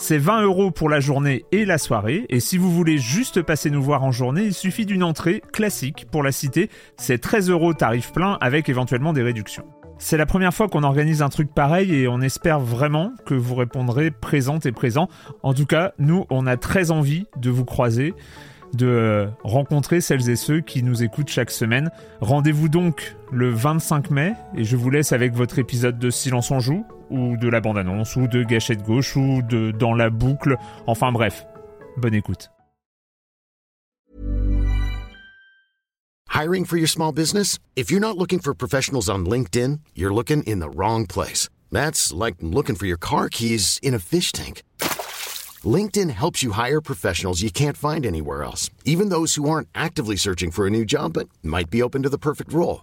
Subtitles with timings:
[0.00, 3.68] C'est 20 euros pour la journée et la soirée, et si vous voulez juste passer
[3.68, 7.74] nous voir en journée, il suffit d'une entrée classique pour la cité, c'est 13 euros
[7.74, 9.64] tarif plein avec éventuellement des réductions.
[9.98, 13.56] C'est la première fois qu'on organise un truc pareil et on espère vraiment que vous
[13.56, 15.08] répondrez présente et présent.
[15.42, 18.14] En tout cas, nous, on a très envie de vous croiser
[18.74, 21.90] de rencontrer celles et ceux qui nous écoutent chaque semaine.
[22.20, 26.60] Rendez-vous donc le 25 mai et je vous laisse avec votre épisode de Silence en
[26.60, 30.56] joue ou de la bande-annonce ou de Gâchette gauche ou de Dans la boucle.
[30.86, 31.46] Enfin bref,
[31.96, 32.50] bonne écoute.
[36.28, 37.58] Hiring for your small business?
[37.74, 41.48] If you're not looking for professionals on LinkedIn, you're looking in the wrong place.
[41.72, 44.62] That's like looking for your car keys in a fish tank.
[45.64, 50.14] LinkedIn helps you hire professionals you can't find anywhere else, even those who aren't actively
[50.14, 52.82] searching for a new job but might be open to the perfect role.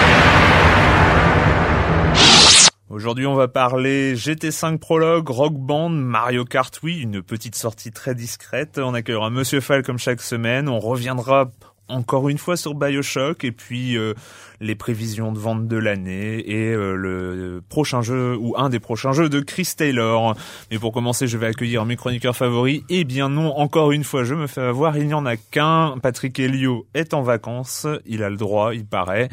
[2.91, 8.13] Aujourd'hui, on va parler GT5 Prologue, Rock Band, Mario Kart oui, une petite sortie très
[8.13, 8.79] discrète.
[8.79, 10.67] On accueillera Monsieur Fall comme chaque semaine.
[10.67, 11.49] On reviendra
[11.91, 14.13] encore une fois sur Bioshock et puis euh,
[14.59, 19.11] les prévisions de vente de l'année et euh, le prochain jeu ou un des prochains
[19.11, 20.35] jeux de Chris Taylor.
[20.71, 22.81] Mais pour commencer, je vais accueillir mes chroniqueurs favoris.
[22.89, 25.95] Eh bien non, encore une fois, je me fais avoir, il n'y en a qu'un.
[26.01, 29.29] Patrick Helio est en vacances, il a le droit, il paraît.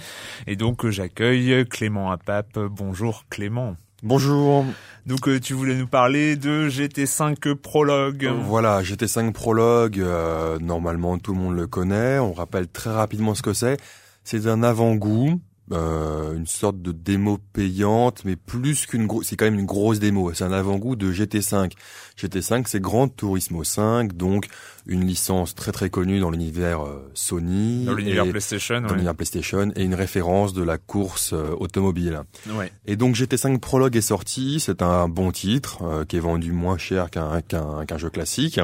[0.47, 2.59] Et donc j'accueille Clément Apap.
[2.59, 3.77] Bonjour Clément.
[4.05, 4.65] Bonjour.
[5.07, 8.31] Donc euh, tu voulais nous parler de GT5 Prologue.
[8.45, 13.43] Voilà, GT5 Prologue, euh, normalement tout le monde le connaît, on rappelle très rapidement ce
[13.43, 13.77] que c'est.
[14.23, 15.41] C'est un avant-goût
[15.73, 19.99] euh, une sorte de démo payante, mais plus qu'une grosse, c'est quand même une grosse
[19.99, 20.33] démo.
[20.33, 21.73] C'est un avant-goût de GT5.
[22.19, 24.47] GT5, c'est Grand Turismo 5, donc
[24.87, 29.71] une licence très très connue dans l'univers euh, Sony, dans l'univers PlayStation, dans l'univers PlayStation,
[29.77, 32.23] et une référence de la course euh, automobile.
[32.51, 32.73] Ouais.
[32.87, 34.61] Et donc GT5 Prologue est sorti.
[34.61, 38.59] C'est un bon titre qui est vendu moins cher qu'un qu'un qu'un jeu classique.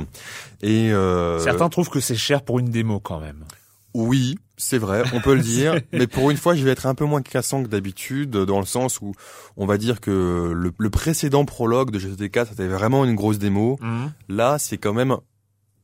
[0.62, 0.90] Et
[1.40, 3.44] certains trouvent que c'est cher pour une démo quand même.
[3.94, 6.94] Oui, c'est vrai, on peut le dire, mais pour une fois, je vais être un
[6.94, 9.12] peu moins cassant que d'habitude, dans le sens où
[9.56, 13.78] on va dire que le, précédent prologue de GT4, c'était vraiment une grosse démo.
[13.80, 14.12] Mhm.
[14.28, 15.16] Là, c'est quand même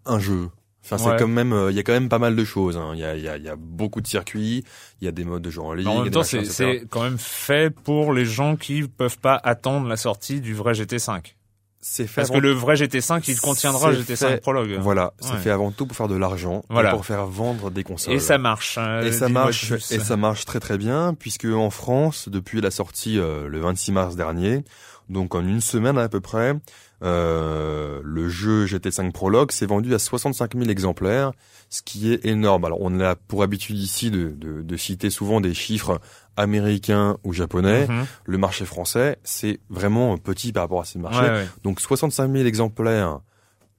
[0.06, 0.48] un jeu.
[0.84, 2.76] Enfin, c'est quand même, euh, il y a quand même pas mal de choses.
[2.76, 2.92] Hein.
[2.94, 4.64] Il y, a, y, a, y, a, beaucoup de circuits,
[5.00, 5.86] il y a des modes de jeu en ligne.
[5.86, 9.96] En même temps, c'est quand même fait pour les gens qui peuvent pas attendre la
[9.96, 11.34] sortie du vrai GT5
[11.80, 14.78] c'est fait parce que le vrai GT5 il contiendra GT5 Prologue.
[14.80, 16.90] Voilà, c'est fait avant tout pour faire de l'argent, voilà.
[16.90, 18.14] pour faire vendre des consoles.
[18.14, 18.76] Et ça marche.
[18.76, 22.70] Hein, et ça marche et ça marche très très bien puisque en France depuis la
[22.70, 24.62] sortie euh, le 26 mars dernier,
[25.08, 26.54] donc en une semaine à peu près,
[27.02, 31.32] euh, le jeu GT5 Prologue s'est vendu à 65 000 exemplaires,
[31.68, 32.64] ce qui est énorme.
[32.64, 36.00] Alors on a pour habitude ici de, de, de citer souvent des chiffres
[36.36, 38.06] américain ou japonais, mhm.
[38.24, 41.46] le marché français, c'est vraiment petit par rapport à ces marchés.
[41.62, 43.20] Donc 65 000 exemplaires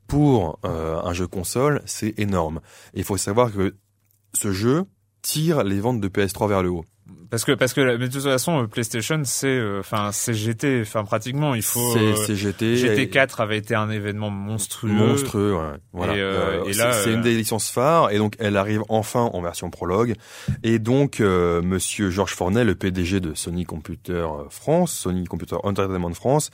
[0.08, 2.60] pour euh, un jeu console, c'est énorme.
[2.94, 3.76] Il faut savoir que
[4.34, 4.86] ce jeu
[5.22, 6.86] tire les ventes de PS3 vers le haut.
[7.30, 11.06] Parce que parce que mais de toute façon PlayStation c'est euh, enfin c'est GT enfin
[11.06, 11.96] pratiquement il faut
[12.26, 15.78] c'est GT GT4 avait été un événement monstrueux monstrueux ouais.
[15.94, 19.42] voilà euh, et, là c'est une des licences phares et donc elle arrive enfin en
[19.42, 20.16] version prologue
[20.64, 26.50] et donc monsieur Georges Fornet le PDG de Sony Computer France Sony Computer Entertainment France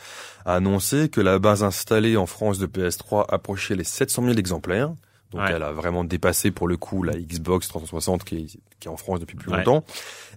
[0.46, 4.92] a annoncé que la base installée en France de PS3 approchait les 700 000 exemplaires
[5.32, 8.46] donc elle a vraiment dépassé pour le coup la Xbox 360 qui est,
[8.80, 9.84] qui est en France depuis plus longtemps.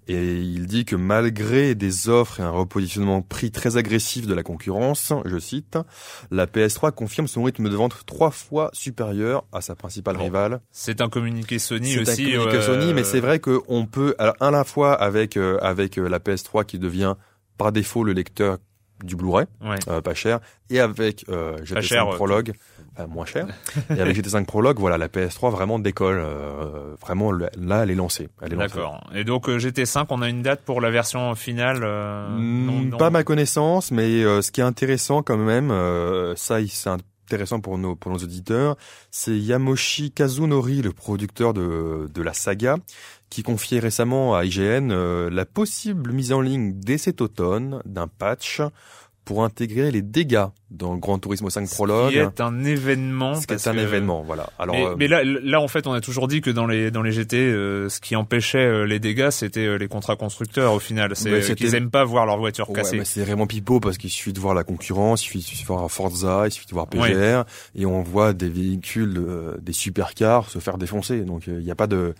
[0.08, 4.42] Et il dit que malgré des offres et un repositionnement prix très agressif de la
[4.42, 5.78] concurrence, je cite,
[6.30, 10.60] la PS3 confirme son rythme de vente trois fois supérieur à sa principale rivale.
[10.72, 12.16] C'est un communiqué Sony aussi.
[12.16, 15.58] C'est un communiqué euh, Sony, mais c'est vrai qu'on peut, à la fois avec euh,
[15.60, 17.14] avec euh, la PS3 qui devient
[17.56, 18.58] par défaut le lecteur
[19.04, 19.76] du Blu-ray, Ouais.
[19.88, 22.52] euh, pas cher, et avec euh, GT5 cher, euh, Prologue,
[23.08, 23.46] moins cher,
[23.96, 26.22] et avec GT5 Prologue, voilà, la PS3 vraiment décolle,
[27.00, 27.48] vraiment là,
[27.82, 28.28] elle est lancée.
[28.42, 28.74] Elle est lancée.
[28.76, 29.10] D'accord.
[29.14, 32.96] Et donc euh, GT5, on a une date pour la version finale Hmm, non- non-
[32.98, 35.68] Pas ma connaissance, mais ce qui est intéressant quand même,
[36.36, 36.90] ça c'est
[37.30, 38.76] intéressant pour nos auditeurs,
[39.12, 42.78] c'est Yamoshi Kazunori, le producteur de de la saga,
[43.30, 48.08] qui confiait récemment à IGN euh, la possible mise en ligne dès cet automne d'un
[48.08, 48.60] patch
[49.24, 52.10] pour intégrer les dégâts dans le Gran Turismo 5 Ce Prologue.
[52.10, 53.34] qui est un événement.
[53.34, 54.48] Ce qui est un que- événement, voilà.
[54.58, 56.90] Alors, mais, euh, mais là, là, en fait, on a toujours dit que dans les
[56.90, 60.72] dans les GT, euh, ce qui empêchait euh, les dégâts, c'était les contrats constructeurs.
[60.72, 63.00] Au final, c'est qu'ils aiment pas voir leur voiture Ouais, cassée.
[63.04, 65.66] c'est vraiment pipeau parce qu'il suffit de voir la concurrence, il suffit, il suffit de
[65.68, 67.44] voir Forza, il suffit de voir PGR,
[67.74, 69.20] et on voit des véhicules,
[69.60, 71.20] des supercars se faire défoncer.
[71.22, 72.14] Donc il n'y a pas de,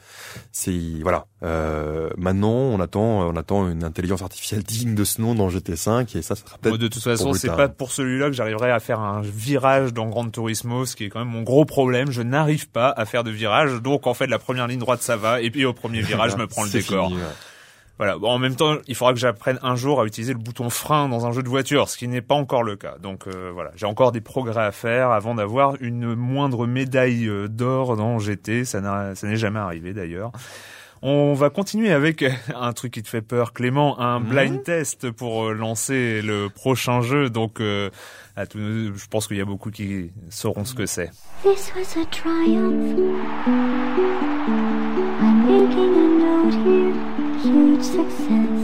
[0.53, 1.27] c'est voilà.
[1.43, 6.17] Euh, maintenant, on attend, on attend une intelligence artificielle digne de ce nom dans GT5,
[6.17, 6.90] et ça, ça sera peut-être.
[6.91, 10.29] De toute façon, c'est pas pour celui-là que j'arriverai à faire un virage dans Gran
[10.29, 12.11] Turismo, ce qui est quand même mon gros problème.
[12.11, 15.17] Je n'arrive pas à faire de virage, donc en fait, la première ligne droite, ça
[15.17, 17.09] va, et puis au premier virage, je me prends le décor.
[17.09, 17.29] fini, ouais.
[18.01, 18.17] Voilà.
[18.17, 21.09] Bon, en même temps, il faudra que j'apprenne un jour à utiliser le bouton frein
[21.11, 22.97] dans un jeu de voiture, ce qui n'est pas encore le cas.
[22.99, 27.47] Donc euh, voilà, j'ai encore des progrès à faire avant d'avoir une moindre médaille euh,
[27.47, 28.65] d'or dans GT.
[28.65, 28.81] Ça
[29.23, 30.33] n'est jamais arrivé d'ailleurs.
[31.03, 32.23] On va continuer avec
[32.55, 34.29] un truc qui te fait peur, Clément, un Mhm.
[34.29, 37.31] blind test pour euh, lancer le prochain jeu.
[37.31, 37.89] Donc, euh,
[38.37, 41.11] à tous nos- je pense qu'il y a beaucoup qui sauront ce que c'est.
[41.43, 42.99] This was a triumph.
[45.23, 46.93] I'm making a note here,
[47.45, 48.61] huge success.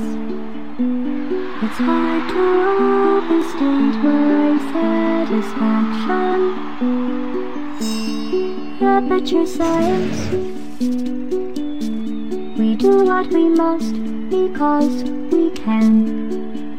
[1.62, 2.42] It's hard to
[3.16, 6.38] overstate my satisfaction.
[8.82, 10.55] Aperture science.
[12.86, 13.94] Do what we must
[14.30, 15.02] because
[15.32, 16.78] we can.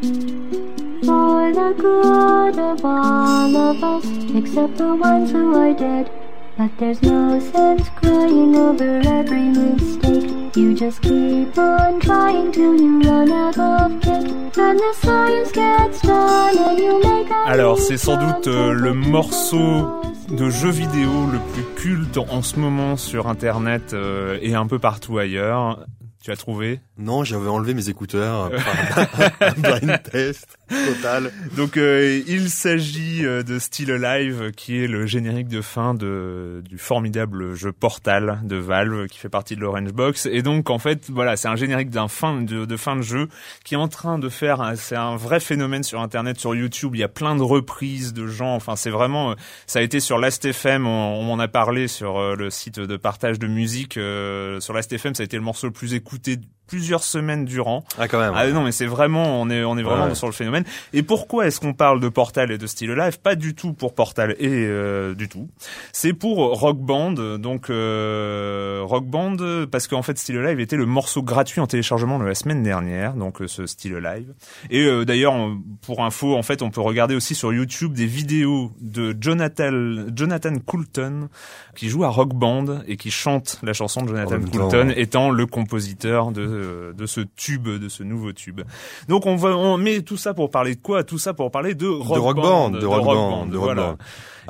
[1.04, 6.10] For the good of all of us, except the ones who are dead.
[6.56, 10.56] But there's no sense crying over every mistake.
[10.56, 14.56] You just keep on trying till you run out of cake.
[14.56, 18.94] And the science gets done and you make a Alors, c'est sans doute euh, le
[18.94, 20.00] morceau
[20.30, 24.78] de jeu vidéo le plus culte en ce moment sur Internet euh, et un peu
[24.78, 25.84] partout ailleurs.
[26.22, 26.80] Tu as trouvé?
[26.96, 28.50] Non, j'avais enlevé mes écouteurs.
[28.52, 28.58] euh,
[29.38, 31.32] par un blind test total.
[31.56, 36.62] Donc euh, il s'agit euh, de Still Alive qui est le générique de fin de
[36.68, 40.26] du formidable jeu Portal de Valve qui fait partie de l'Orange Box.
[40.26, 43.28] Et donc en fait voilà c'est un générique d'un fin de, de fin de jeu
[43.64, 46.92] qui est en train de faire c'est un vrai phénomène sur internet sur YouTube.
[46.94, 48.54] Il y a plein de reprises de gens.
[48.54, 49.34] Enfin c'est vraiment euh,
[49.66, 52.96] ça a été sur Last.fm on, on m'en a parlé sur euh, le site de
[52.96, 56.36] partage de musique euh, sur Last.fm ça a été le morceau le plus écouté
[56.68, 58.34] plusieurs semaines durant Ah quand même.
[58.36, 60.14] ah non mais c'est vraiment on est on est vraiment Ouais.
[60.14, 60.64] sur le phénomène.
[60.92, 63.94] Et pourquoi est-ce qu'on parle de Portal et de Still Alive Pas du tout pour
[63.94, 65.48] Portal et euh, du tout.
[65.92, 67.12] C'est pour Rock Band.
[67.38, 69.36] Donc euh, Rock Band
[69.70, 73.14] parce qu'en fait Still Alive était le morceau gratuit en téléchargement de la semaine dernière.
[73.14, 74.32] Donc euh, ce Still Alive.
[74.70, 75.34] Et euh, d'ailleurs
[75.82, 79.70] pour info en fait on peut regarder aussi sur YouTube des vidéos de Jonathan
[80.14, 81.28] Jonathan Coulton
[81.76, 85.00] qui joue à Rock Band et qui chante la chanson de Jonathan temps, Coulton ouais.
[85.00, 88.60] étant le compositeur de de ce tube de ce nouveau tube.
[89.08, 91.04] Donc on va on met tout ça pour parler de quoi?
[91.04, 93.82] Tout ça pour parler de Rock, de rock band, de rock band, de rock voilà.
[93.92, 93.96] band.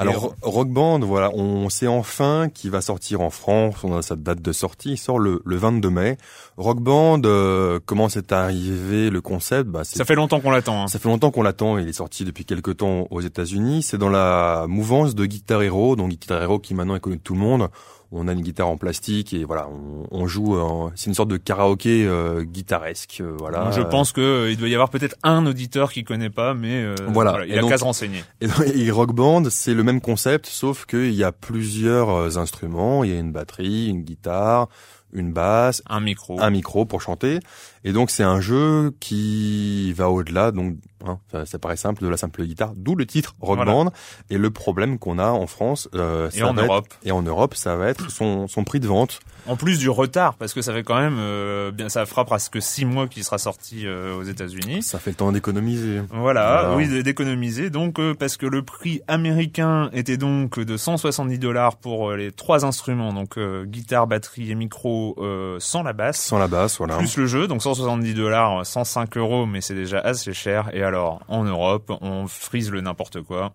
[0.01, 3.75] Alors Et- Ro- Rock Band, voilà, on sait enfin qu'il va sortir en France.
[3.83, 6.19] On a sa date de sortie, il sort le, le 22 mai.
[6.57, 9.69] Rock Band, euh, comment c'est arrivé le concept?
[9.69, 10.85] Bah, Ça fait longtemps qu'on l'attend.
[10.85, 10.87] hein.
[10.87, 11.79] ça fait longtemps qu'on l'attend.
[11.79, 13.83] Il est sorti depuis quelques temps aux États-Unis.
[13.83, 17.23] C'est dans la mouvance de Guitar Hero, donc Guitar Hero qui maintenant est connu de
[17.23, 17.69] tout le monde.
[18.11, 20.59] On a une guitare en plastique et voilà, on, on joue.
[20.59, 23.65] en- C'est une sorte de karaoké euh, guitaresque, euh, voilà.
[23.65, 26.55] Donc, je pense que euh, il doit y avoir peut-être un auditeur qui connaît pas,
[26.55, 27.45] mais euh, Voilà.
[27.47, 28.25] il Et a qu'à se renseigner.
[28.41, 28.49] Et,
[28.87, 33.05] et Rock Band, c'est le même concept, sauf qu'il y a plusieurs euh, instruments.
[33.05, 34.69] Il y a une batterie, une guitare,
[35.13, 36.41] une basse, Un micro.
[36.41, 37.41] un micro pour chanter.
[37.85, 40.51] Et donc c'est un jeu qui va au-delà.
[40.51, 43.73] Donc hein, ça, ça paraît simple de la simple guitare, d'où le titre Rock Voilà.
[43.73, 43.93] Band.
[44.31, 46.89] Et le problème qu'on a en France, euh, Et en va être- Europe.
[47.05, 49.21] et en Europe, ça va être son, son prix de vente.
[49.47, 52.61] En plus du retard, parce que ça fait quand même euh, bien, ça fera presque
[52.61, 54.83] six mois qu'il sera sorti euh, aux États-Unis.
[54.83, 56.03] Ça fait le temps d'économiser.
[56.11, 56.77] Voilà, Voilà.
[56.77, 57.71] oui, d'économiser.
[57.71, 62.31] Donc, euh, parce que le prix américain était donc de 170 dollars pour euh, les
[62.33, 66.21] trois instruments, donc euh, guitare, batterie et micro, euh, sans la basse.
[66.21, 66.97] Sans la basse, voilà.
[66.99, 70.71] Plus le jeu, donc 170 dollars, 105 euros, mais c'est déjà assez cher.
[70.73, 73.53] Et alors, en Europe, on frise le n'importe quoi.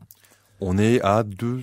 [0.62, 1.60] On est à deux,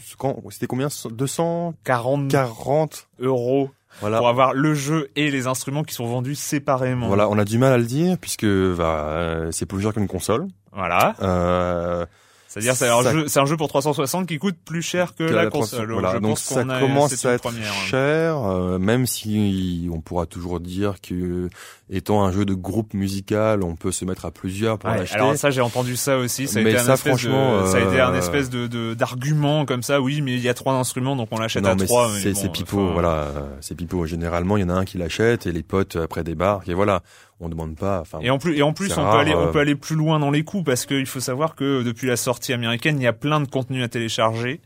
[0.51, 0.89] c'était combien?
[1.11, 4.19] 240 40 euros Voilà.
[4.19, 7.07] pour avoir le jeu et les instruments qui sont vendus séparément.
[7.09, 10.09] Voilà, on a du mal à le dire puisque bah, euh, c'est plus cher qu'une
[10.09, 10.47] console.
[10.73, 11.15] Voilà.
[11.23, 12.05] Euh,
[12.49, 15.27] C'est-à-dire c'est un ça- jeu, c'est un jeu pour 360 qui coûte plus cher que,
[15.27, 15.93] que la, la console.
[15.93, 17.71] Voilà, Je donc pense ça commence à être première.
[17.73, 17.87] hein.
[17.87, 21.49] cher, euh, même si on pourra toujours dire que
[21.93, 25.17] étant un jeu de groupe musical, on peut se mettre à plusieurs pour Ouais, l'acheter.
[25.17, 27.67] alors ça j'ai entendu ça aussi, ça a Mais été un ça, espèce franchement, de,
[27.67, 30.01] ça a été un euh, espèce de d'argument comme ça.
[30.01, 32.09] Oui, mais il y a trois instruments donc on l'achète à mais trois.
[32.21, 34.07] c'est bon, pipeau, enfin, voilà, euh, c'est pipeau.
[34.07, 37.03] Généralement, il y en a un qui l'achète et les potes après débarquent et voilà,
[37.41, 38.01] on demande pas.
[38.01, 39.51] Enfin, Et en plus, et en plus, on rare, peut aller, on euh.
[39.51, 42.53] peut aller plus loin dans les coûts parce qu'il faut savoir que depuis la sortie
[42.53, 44.61] américaine, il y a plein de contenus à télécharger.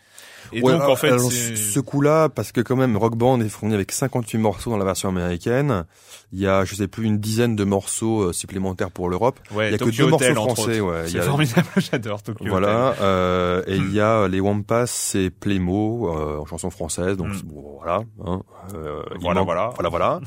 [0.53, 3.49] Et Ouais, donc, en fait, alors, ce coup-là, parce que quand même, Rock Band est
[3.49, 5.85] fourni avec 58 morceaux dans la version américaine.
[6.33, 9.39] Il y a, je sais plus, une dizaine de morceaux euh, supplémentaires pour l'Europe.
[9.53, 11.03] ouais, il y a que deux Hotel, morceaux français, ouais.
[11.05, 12.51] Il y C'est a- formidable, j'adore Tokyo Hotel.
[12.51, 17.29] Voilà, euh, et il y a les Wampas, c'est Playmo euh, en chanson française, donc
[17.29, 17.41] Mm.
[17.45, 18.03] bon, voilà.
[18.27, 18.43] Hein,
[18.75, 19.71] euh, il Voilà, manque- voilà.
[19.75, 20.21] voilà, voilà.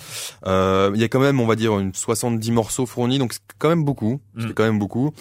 [0.46, 3.42] Euh, il y a quand même, on va dire, une 70 morceaux fournis, donc c'est
[3.58, 4.42] quand même beaucoup, Mm.
[4.48, 5.12] c'est quand même beaucoup.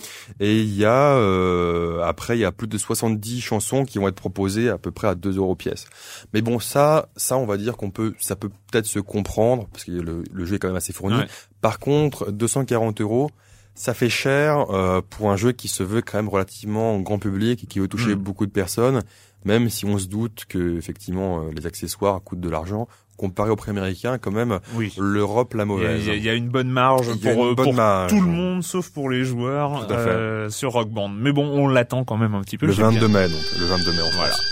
[0.41, 4.07] Et il y a euh, après, il y a plus de 70 chansons qui vont
[4.09, 5.87] être proposées peu près à 2 euros pièce.
[6.33, 9.85] Mais bon, ça, ça, on va dire qu'on peut, ça peut peut-être se comprendre parce
[9.85, 11.17] que le, le jeu est quand même assez fourni.
[11.17, 11.27] Ouais.
[11.61, 13.31] Par contre, 240 euros,
[13.75, 17.65] ça fait cher euh, pour un jeu qui se veut quand même relativement grand public
[17.65, 18.19] et qui veut toucher Mm.
[18.21, 19.03] beaucoup de personnes,
[19.45, 22.87] même si on se doute que effectivement euh, les accessoires coûtent de l'argent.
[23.19, 24.93] Comparé au prix américain, quand même, Oui.
[24.99, 26.03] l'Europe la mauvaise.
[26.05, 28.11] il y a- il y a une bonne marge pour, euh, bonne pour marge.
[28.11, 31.09] tout le monde, sauf pour les joueurs euh, sur Rock Band.
[31.09, 32.67] Mais bon, on l'attend quand même un petit peu.
[32.67, 34.33] Le J'ai 22 bien- mai, donc le 22 mai en Voilà.
[34.33, 34.47] France.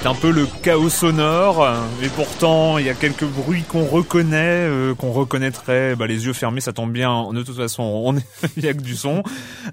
[0.00, 1.68] C'est un peu le chaos sonore,
[2.02, 4.36] et pourtant il y a quelques bruits qu'on reconnaît,
[4.68, 5.96] euh, qu'on reconnaîtrait.
[5.96, 7.32] Bah, les yeux fermés, ça tombe bien.
[7.32, 8.24] De toute façon, on est-
[8.56, 9.24] il y a que du son.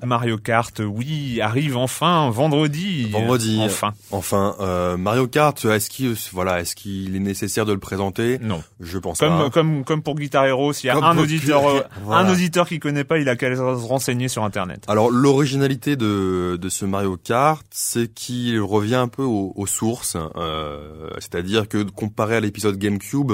[0.04, 3.08] Mario Kart, oui, arrive enfin vendredi.
[3.12, 3.60] Vendredi.
[3.64, 8.40] Enfin, Enfin, euh, Mario Kart, est-ce qu'il, voilà, est-ce qu'il est nécessaire de le présenter?
[8.42, 8.64] Non.
[8.80, 9.50] Je pense Comme pas.
[9.52, 12.22] comme comme pour Guitar Hero, s'il y a Comme un auditeur, Guitar- euh, voilà.
[12.28, 14.86] un auditeur qui connaît pas, il a qu'à se renseigner sur Internet.
[14.88, 20.15] Alors l'originalité de, de ce Mario Kart, c'est qu'il revient un peu aux, aux sources,
[20.36, 23.34] euh, c'est-à-dire que comparé à l'épisode GameCube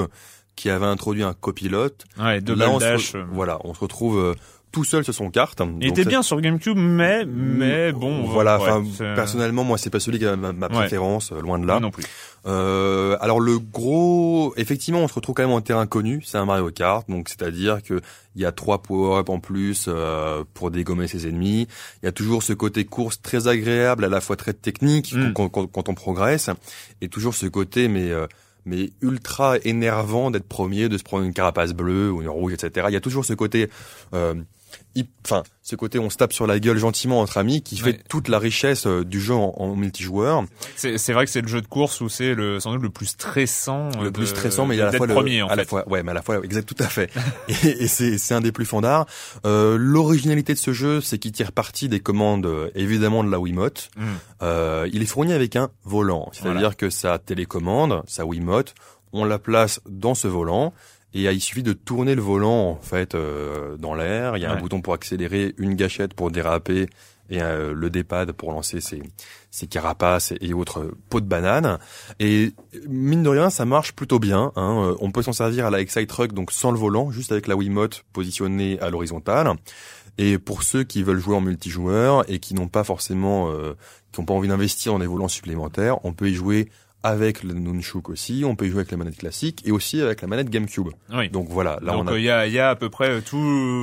[0.56, 3.14] qui avait introduit un copilote, Ouais, là on se, Dash.
[3.14, 4.34] euh, voilà, on se retrouve euh,
[4.72, 5.56] tout seul sur son kart.
[5.60, 8.22] Il Donc était bien sur GameCube, mais mais bon.
[8.24, 11.58] Voilà, ouais, enfin c'est- personnellement moi c'est pas celui qui a ma, préférence, euh, loin
[11.58, 11.74] de là.
[11.74, 12.04] Moi non plus.
[12.46, 16.22] Euh, alors le gros, effectivement, on se retrouve quand même en terrain connu.
[16.24, 18.00] C'est un Mario Kart, donc c'est-à-dire que
[18.34, 21.68] il y a trois power-up en plus euh, pour dégommer ses ennemis.
[22.02, 25.32] Il y a toujours ce côté course très agréable, à la fois très technique Mm.
[25.34, 26.48] quand, quand- quand on progresse,
[27.00, 28.26] et toujours ce côté mais euh,
[28.64, 32.86] mais ultra énervant d'être premier, de se prendre une carapace bleue ou une rouge, etc.
[32.90, 33.68] Il y a toujours ce côté
[34.14, 34.34] euh,
[35.24, 37.92] Enfin, ce côté on se tape sur la gueule gentiment entre amis qui Ouais.
[37.92, 40.44] fait toute la richesse euh, du jeu en, en multijoueur.
[40.76, 42.90] C'est c'est vrai que c'est le jeu de course où c'est le sans doute le
[42.90, 43.88] plus stressant.
[43.98, 45.46] euh, le plus de- stressant mais il y a à la fois le premier en
[45.48, 45.68] à la fait.
[45.70, 47.10] fois ouais mais à la fois exact tout à fait
[47.48, 49.06] et, et c'est c'est un des plus fandards
[49.46, 53.38] euh, l'originalité de ce jeu c'est qu'il tire parti des commandes euh, évidemment de la
[53.38, 54.02] Wiimote Mm.
[54.42, 56.74] euh, il est fourni avec un volant c'est-à-dire Voilà.
[56.74, 58.74] que sa télécommande sa Wiimote
[59.12, 60.72] on la place dans ce volant
[61.14, 64.36] et euh, il suffit de tourner le volant en fait euh, dans l'air.
[64.36, 66.88] Il y a un bouton pour accélérer, une gâchette pour déraper
[67.32, 69.02] et euh, le D-pad pour lancer ses,
[69.50, 71.78] ses carapaces et autres pots de banane.
[72.20, 72.52] Et
[72.88, 74.52] mine de rien, ça marche plutôt bien.
[74.56, 74.84] Hein.
[74.84, 77.46] Euh, On peut s'en servir à la Excite Truck, donc sans le volant, juste avec
[77.46, 79.54] la Wiimote positionnée à l'horizontale.
[80.18, 83.74] Et pour ceux qui veulent jouer en multijoueur et qui n'ont pas forcément, euh,
[84.12, 86.68] qui n'ont pas envie d'investir dans des volants supplémentaires, on peut y jouer
[87.02, 90.22] avec le Nunchuk aussi, on peut y jouer avec la manette classique et aussi avec
[90.22, 90.88] la manette GameCube.
[91.12, 91.28] Oui.
[91.30, 93.36] Donc voilà, là Donc on a euh, il y y a à peu près tout.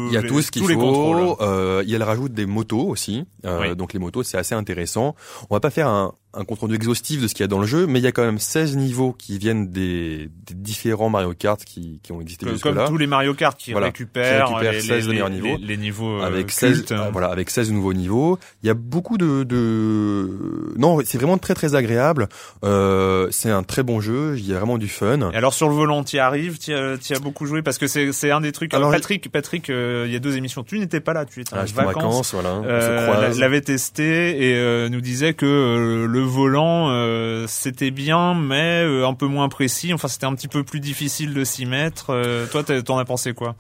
[0.07, 1.17] il y a les- tout ce qu'il les contrôles.
[1.37, 1.37] faut.
[1.41, 3.25] Euh, il y a le rajout des motos aussi.
[3.45, 3.75] Euh, Oui.
[3.75, 5.15] Donc les motos, c'est assez intéressant.
[5.49, 7.59] On va pas faire un, un compte rendu exhaustif de ce qu'il y a dans
[7.59, 11.09] le jeu, mais il y a quand même 16 niveaux qui viennent des, des différents
[11.09, 12.73] Mario Kart qui, qui ont existé Que- jusque-là.
[12.73, 13.87] comme tous les Mario Kart qui Voilà.
[13.87, 15.57] récupèrent, Qui récupèrent les, 16 les, meilleurs les- niveaux.
[15.59, 16.91] les, les niveaux euh, avec 16 cultes.
[16.91, 20.29] euh, voilà avec 16 nouveaux niveaux il y a beaucoup de, de...
[20.77, 22.27] non c'est vraiment très très agréable
[22.63, 25.67] euh, c'est un très bon jeu il y a vraiment du fun Et alors sur
[25.69, 27.61] le volant, t'y arrives, t'y as, beaucoup joué?
[27.61, 28.73] Parce que c'est c'est un des trucs.
[28.73, 31.53] Alors, Patrick, Patrick, euh, il y a deux émissions, tu n'étais pas là, tu étais
[31.53, 31.85] en Ah, vacances.
[31.85, 37.91] vacances voilà Euh, l'avait testé et euh, nous disait que euh, le volant euh, c'était
[37.91, 41.43] bien mais euh, un peu moins précis enfin c'était un petit peu plus difficile de
[41.43, 43.55] s'y mettre Euh, toi t'en as pensé quoi?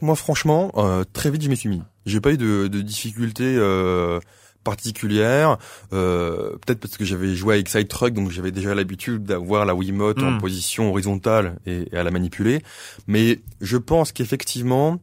[0.00, 1.80] Moi, franchement, euh, très vite, je m'y suis mis.
[2.06, 4.18] J'ai pas eu de, de difficultés euh,
[4.64, 5.58] particulières.
[5.92, 9.74] Euh, Peut-être parce que j'avais joué avec Side Truck, donc j'avais déjà l'habitude d'avoir la
[9.76, 10.24] Wiimote Mm.
[10.26, 12.62] en position horizontale et, et à la manipuler.
[13.06, 14.98] Mais je pense qu'effectivement,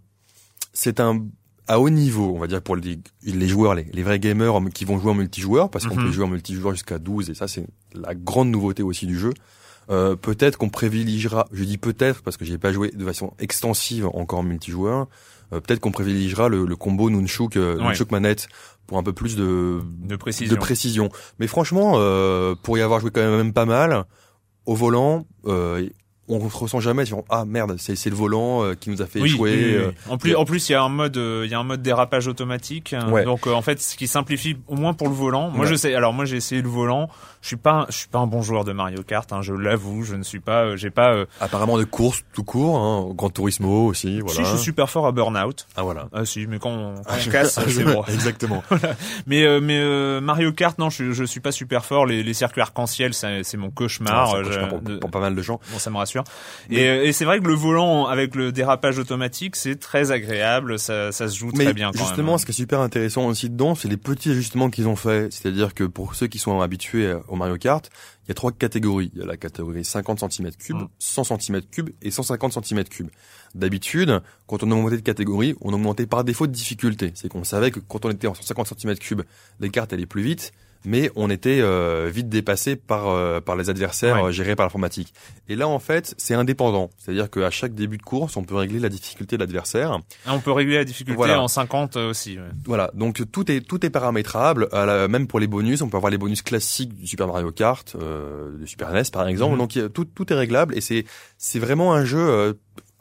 [0.73, 1.25] c'est un
[1.69, 4.83] à haut niveau, on va dire pour les, les joueurs, les, les, vrais gamers qui
[4.83, 6.05] vont jouer en multijoueur, parce qu'on Mhm.
[6.07, 9.31] peut jouer en multijoueur jusqu'à 12, et ça c'est la grande nouveauté aussi du jeu.
[9.89, 14.07] Euh, peut-être qu'on privilégiera, je dis peut-être parce que j'ai pas joué de façon extensive
[14.13, 15.07] encore en multijoueur,
[15.53, 17.83] euh, peut-être qu'on privilégiera le, le combo Nunchuk, euh, Ouais.
[17.83, 18.47] Nunchuk manette
[18.85, 20.53] pour un peu plus de, De précision.
[20.53, 21.09] de précision.
[21.39, 24.05] Mais franchement, euh, pour y avoir joué quand même pas mal,
[24.65, 25.87] au volant, euh,
[26.29, 29.05] on se ressent jamais sur ah merde, c'est c'est le volant euh, qui nous a
[29.07, 29.51] fait Oui, échouer.
[29.51, 31.55] oui, oui, euh, En plus, en plus, il y a un mode, euh, il y
[31.55, 32.95] a un mode dérapage automatique.
[33.09, 33.23] Ouais.
[33.25, 35.49] Donc, euh, en fait, ce qui simplifie au moins pour le volant.
[35.49, 35.71] Moi, Ouais.
[35.71, 35.93] je sais.
[35.95, 37.09] Alors, moi, j'ai essayé le volant.
[37.41, 39.31] Je suis pas, je suis pas un bon joueur de Mario Kart.
[39.31, 40.03] Hein, je l'avoue.
[40.03, 40.63] Je ne suis pas.
[40.65, 41.13] euh, j'ai pas.
[41.13, 44.35] euh, apparemment de course tout court, hein, Grand Turismo aussi, voilà.
[44.35, 45.65] Si, je suis super fort à Burnout.
[45.77, 46.09] Ah voilà.
[46.11, 48.03] Ah si, mais quand on, quand on je- casse, ah, c'est bon.
[48.07, 48.61] Exactement.
[49.27, 52.05] Mais euh, mais euh, Mario Kart, non, je, je suis pas super fort.
[52.05, 54.31] Les, les circuits arc-en-ciel, c'est c'est mon cauchemar.
[54.33, 55.59] Ah, un euh, cauchemar pour, de- pour pas mal de gens.
[55.71, 56.23] Bon, ça me rassure.
[56.69, 60.77] Et, et c'est vrai que le volant avec le dérapage automatique, c'est très agréable.
[60.79, 62.35] Ça, ça se joue Mais très bien quand justement, même.
[62.35, 62.37] hein.
[62.37, 65.31] ce qui est super intéressant aussi dedans, c'est les petits ajustements qu'ils ont fait.
[65.31, 67.89] C'est-à-dire que pour ceux qui sont habitués au Mario Kart,
[68.25, 69.11] il y a trois catégories.
[69.13, 70.87] Il y a la catégorie 50 cm3, Mm.
[70.99, 73.09] 100 cm3 et 150 cm3.
[73.55, 77.11] D'habitude, quand on augmentait de catégorie, on augmentait par défaut de difficulté.
[77.15, 79.23] C'est qu'on savait que quand on était en 150 cm3,
[79.59, 80.51] les cartes allaient plus vite,
[80.85, 84.29] mais on était euh, vite dépassé par euh, par les adversaires Ouais.
[84.29, 85.13] euh, gérés par l'informatique.
[85.49, 86.89] Et là, en fait, c'est indépendant.
[86.97, 89.99] C'est-à-dire qu'à chaque début de course, on peut régler la difficulté de l'adversaire.
[90.25, 91.41] Ah, on peut régler la difficulté Voilà.
[91.41, 92.37] en 50 aussi.
[92.37, 92.43] ouais.
[92.65, 94.67] Voilà, donc tout est tout est paramétrable.
[94.71, 97.51] À la- même pour les bonus, on peut avoir les bonus classiques du Super Mario
[97.51, 99.53] Kart, euh, du Super NES par exemple.
[99.53, 99.59] Mhm.
[99.59, 101.05] Donc tout tout est réglable et c'est
[101.37, 102.53] c'est vraiment un jeu, euh,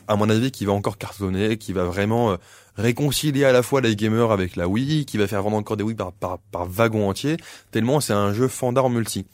[0.09, 2.37] à mon avis, qui va encore cartonner, qui va vraiment euh,
[2.79, 5.85] réconcilier à la fois les gamers avec la Wii, qui va faire vendre encore des
[5.85, 7.37] Wii par par, par wagon entier.
[7.71, 9.27] Tellement c'est un jeu fandard multi.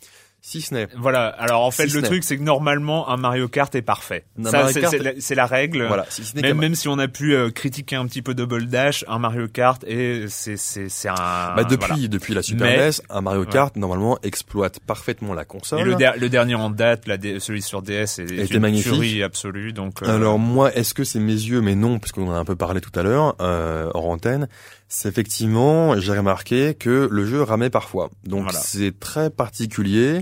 [0.47, 1.29] Si ce n'est Voilà.
[1.29, 4.27] Alors en fait, Si le truc, c'est que normalement, un Mario Kart est parfait.
[4.39, 5.87] Un Ça, c'est Kart- la, règle.
[5.87, 8.35] voilà, si ce n'est Même, même si on a pu euh, critiquer un petit peu
[8.35, 11.15] Double Dash, un Mario Kart et c'est c'est c'est un.
[11.15, 12.09] bah, depuis voilà.
[12.09, 15.81] depuis la Super Mais- NES, un Mario Kart normalement exploite parfaitement la console.
[15.81, 18.93] Et le, der- le dernier en date, la celui sur DS, est, une magnifique.
[18.93, 19.73] tuerie absolue.
[19.73, 21.63] Donc euh, Alors moi, est-ce que c'est mes yeux?
[21.63, 24.47] Mais non, parce qu'on en a un peu parlé tout à l'heure euh, hors antenne.
[24.89, 28.11] C'est effectivement, j'ai remarqué que le jeu ramait parfois.
[28.27, 28.59] Donc Voilà.
[28.61, 30.21] c'est très particulier.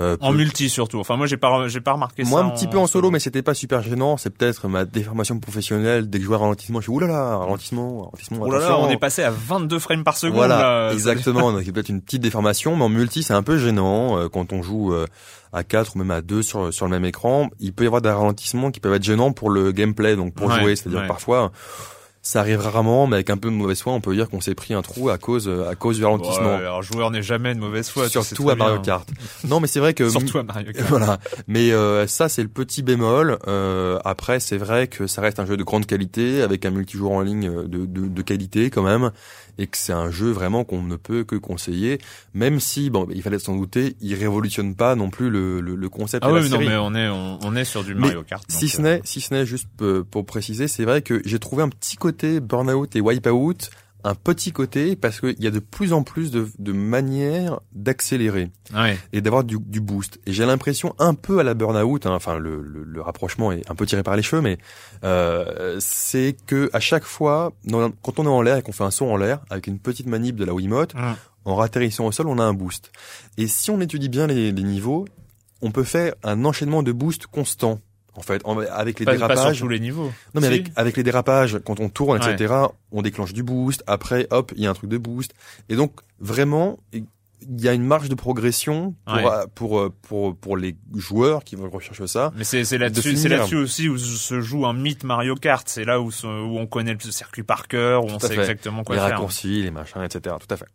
[0.00, 1.00] Euh, en multi surtout.
[1.00, 2.46] Enfin, moi, j'ai pas j'ai pas remarqué moi ça.
[2.46, 4.16] un petit peu en solo, mais c'était pas super gênant.
[4.16, 6.08] C'est peut-être ma déformation professionnelle.
[6.08, 8.44] Dès que je vois ralentissement, je suis oulala, ralentissement, ralentissement.
[8.46, 8.84] Là là, attention.
[8.86, 10.36] on est passé à 22 frames par seconde.
[10.36, 10.92] Voilà, là.
[10.92, 11.50] exactement.
[11.52, 14.18] Donc il y a peut-être une petite déformation, mais en multi c'est un peu gênant
[14.18, 15.06] euh, quand on joue euh,
[15.52, 17.48] à 4 ou même à 2 sur sur le même écran.
[17.58, 20.48] Il peut y avoir des ralentissements qui peuvent être gênants pour le gameplay, donc pour
[20.48, 20.76] Ouais, jouer.
[20.76, 21.06] C'est-à-dire ouais.
[21.08, 21.50] parfois
[22.28, 24.54] ça arrive rarement, mais avec un peu de mauvaise foi, on peut dire qu'on s'est
[24.54, 26.56] pris un trou à cause à cause du Ouais, ralentissement.
[26.56, 28.08] alors joueur n'est jamais de mauvaise foi.
[28.10, 28.82] Surtout à Mario bien.
[28.82, 29.08] Kart.
[29.48, 30.86] Non, mais c'est vrai que Surtout à Mario Kart.
[30.90, 31.18] voilà.
[31.46, 33.38] Mais euh, ça, c'est le petit bémol.
[33.48, 37.12] Euh, après, c'est vrai que ça reste un jeu de grande qualité, avec un multijoueur
[37.12, 39.10] en ligne de, de, de qualité quand même,
[39.56, 41.98] et que c'est un jeu vraiment qu'on ne peut que conseiller,
[42.34, 45.88] même si, bon, il fallait s'en douter, il révolutionne pas non plus le, le, le
[45.88, 46.68] concept Ah de la oui, non, série.
[46.68, 48.44] mais on est on, on est sur du Mais Mario Kart.
[48.48, 51.38] Si ce euh, n'est, si ce n'est juste euh, pour préciser, c'est vrai que j'ai
[51.38, 53.70] trouvé un petit côté Burnout et Wipeout,
[54.04, 58.50] un petit côté parce qu'il y a de plus en plus de, de manières d'accélérer
[58.74, 58.96] Ouais.
[59.12, 60.20] et d'avoir du, du boost.
[60.26, 63.68] Et j'ai l'impression un peu à la burn-out, hein, enfin le, le, le rapprochement est
[63.70, 64.58] un peu tiré par les cheveux, mais
[65.04, 68.84] euh, c'est que à chaque fois, dans- quand on est en l'air et qu'on fait
[68.84, 71.14] un saut en l'air avec une petite manip de la Wiimote, Hum.
[71.44, 72.92] en ratterrissant au sol, on a un boost.
[73.36, 75.06] Et si on étudie bien les, les niveaux,
[75.60, 77.80] on peut faire un enchaînement de boost constant.
[78.18, 79.56] En fait, en- avec les Pas, pas dérapages.
[79.56, 80.10] sur tous les niveaux.
[80.34, 80.46] Non mais Si.
[80.48, 82.52] avec, avec les dérapages, quand on tourne, etc.,
[82.92, 83.82] on déclenche du boost.
[83.86, 85.32] Après, hop, il y a un truc de boost.
[85.68, 87.04] Et donc vraiment, il
[87.60, 89.22] y a une marge de progression pour Ouais.
[89.54, 92.32] pour, euh, pour pour les joueurs qui vont rechercher ça.
[92.36, 95.68] Mais c'est c'est de là-dessus, là-dessus aussi où se joue un mythe Mario Kart.
[95.68, 96.26] C'est là où, où
[96.58, 98.40] on connaît le circuit par cœur, où on Tout sait fait.
[98.40, 99.10] exactement quoi les faire.
[99.12, 100.34] raccourcis, les machins, etc.
[100.40, 100.66] Tout à fait.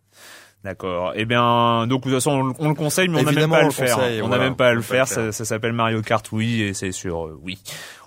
[0.64, 1.12] D'accord.
[1.16, 3.50] Eh bien, donc de toute façon, on, le- on le conseille, mais on n'a même
[3.50, 3.96] pas à le faire.
[3.96, 5.08] conseille, on n'a voilà, même pas à le faire.
[5.08, 5.26] faire.
[5.26, 7.60] Ça, ça s'appelle Mario Kart oui, et c'est sur euh, oui.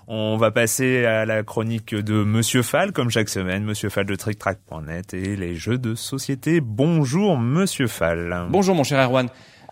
[0.07, 4.15] On va passer à la chronique de Monsieur Fall, comme chaque semaine, Monsieur Fall de
[4.15, 6.61] TrickTrack.net et les jeux de société.
[6.61, 8.47] Bonjour, Monsieur Fall.
[8.49, 9.27] Bonjour mon cher Erwan.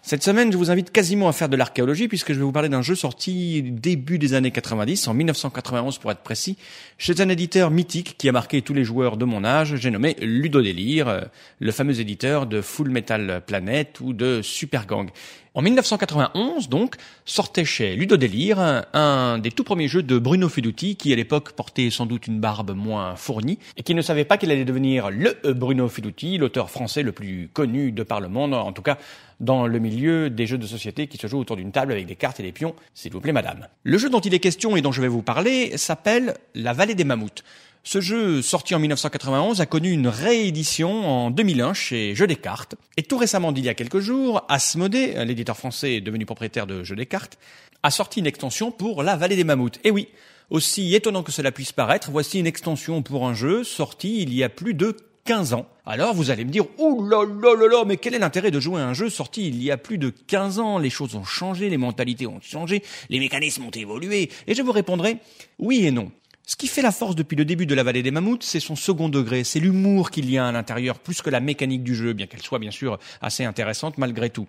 [0.08, 2.70] Cette semaine, je vous invite quasiment à faire de l'archéologie puisque je vais vous parler
[2.70, 6.58] d'un jeu sorti début des années 90, en 1991 pour être précis,
[7.00, 10.16] chez un éditeur mythique qui a marqué tous les joueurs de mon âge, j'ai nommé
[10.22, 11.22] Ludodélire, euh,
[11.60, 15.10] le fameux éditeur de Full Metal Planet ou de Super Gang.
[15.58, 20.98] En 1991, donc, sortait chez Ludodélire un, un des tout premiers jeux de Bruno Feduti,
[20.98, 24.38] qui à l'époque portait sans doute une barbe moins fournie, et qui ne savait pas
[24.38, 28.28] qu'il allait devenir le euh, Bruno Feduti, l'auteur français le plus connu de par le
[28.28, 28.98] monde, en tout cas
[29.40, 32.18] dans le milieu des jeux de société qui se jouent autour d'une table avec des
[32.18, 33.68] cartes et des pions, s'il vous plaît madame.
[33.84, 36.96] Le jeu dont il est question et dont je vais vous parler s'appelle La Vallée
[36.96, 37.44] des Mammouths.
[37.88, 42.74] Ce jeu, sorti en 1991, a connu une réédition en 2001 chez Jeux des Cartes.
[42.98, 46.96] Et tout récemment, d'il y a quelques jours, Asmodée, l'éditeur français devenu propriétaire de Jeux
[46.96, 47.38] des Cartes,
[47.84, 49.80] a sorti une extension pour La Vallée des Mammouths.
[49.84, 50.08] Et oui,
[50.50, 54.44] aussi étonnant que cela puisse paraître, voici une extension pour un jeu sorti il y
[54.44, 55.68] a plus de 15 ans.
[55.86, 58.60] Alors vous allez me dire, oh là là là là, mais quel est l'intérêt de
[58.60, 60.80] jouer à un jeu sorti il y a plus de 15 ans?
[60.80, 64.32] Les choses ont changé, les mentalités ont changé, les mécanismes ont évolué.
[64.48, 65.18] Et je vous répondrai,
[65.60, 66.12] oui et non.
[66.48, 68.76] Ce qui fait la force depuis le début de la vallée des mammouths, c'est son
[68.76, 72.14] second degré, c'est l'humour qu'il y a à l'intérieur, plus que la mécanique du jeu,
[72.14, 74.48] bien qu'elle soit bien sûr assez intéressante malgré tout.